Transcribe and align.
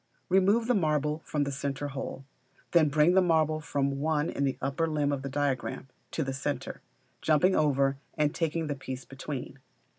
Remove 0.29 0.65
the 0.65 0.73
marble 0.73 1.21
from 1.25 1.43
the 1.43 1.51
centre 1.51 1.89
hole; 1.89 2.25
then 2.71 2.89
bring 2.89 3.13
the 3.13 3.21
marble 3.21 3.59
from 3.61 3.99
1 3.99 4.31
in 4.31 4.45
the 4.45 4.57
upper 4.59 4.87
limb 4.87 5.11
of 5.11 5.21
the 5.21 5.29
diagram, 5.29 5.89
to 6.09 6.23
the 6.23 6.33
centre, 6.33 6.81
jumping 7.21 7.55
over 7.55 7.97
and 8.17 8.33
taking 8.33 8.65
the 8.65 8.73
piece 8.73 9.05
between. 9.05 9.59